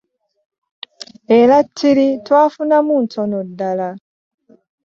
[1.37, 3.89] Eratiri twafunamu ntono ddala.